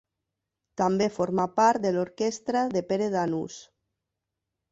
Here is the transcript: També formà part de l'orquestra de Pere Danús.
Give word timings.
També 0.81 1.09
formà 1.17 1.45
part 1.59 1.83
de 1.83 1.91
l'orquestra 1.97 2.65
de 2.77 2.83
Pere 2.93 3.11
Danús. 3.17 3.59